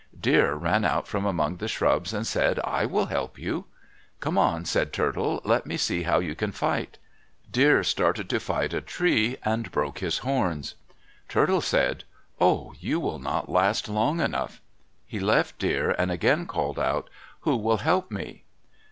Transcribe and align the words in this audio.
Deer 0.19 0.55
ran 0.55 0.83
out 0.83 1.07
from 1.07 1.27
among 1.27 1.57
the 1.57 1.67
shrubs 1.67 2.11
and 2.11 2.25
said, 2.25 2.59
"I 2.63 2.87
will 2.87 3.05
help 3.05 3.37
you." 3.37 3.65
"Come 4.19 4.35
on," 4.35 4.65
said 4.65 4.91
Turtle, 4.91 5.41
"let 5.45 5.67
me 5.67 5.77
see 5.77 6.01
how 6.01 6.17
you 6.17 6.33
can 6.33 6.51
fight." 6.51 6.97
Deer 7.51 7.83
started 7.83 8.27
to 8.31 8.39
fight 8.39 8.73
a 8.73 8.81
tree 8.81 9.37
and 9.45 9.71
broke 9.71 9.99
his 9.99 10.17
horns. 10.25 10.73
Turtle 11.29 11.61
said, 11.61 12.03
"Oh, 12.39 12.73
you 12.79 12.99
will 12.99 13.19
not 13.19 13.47
last 13.47 13.87
long 13.87 14.19
enough." 14.19 14.59
He 15.05 15.19
left 15.19 15.59
Deer 15.59 15.91
and 15.91 16.09
again 16.09 16.47
called 16.47 16.79
out, 16.79 17.07
"Who 17.41 17.55
will 17.55 17.77
help 17.77 18.09
me?" 18.09 18.45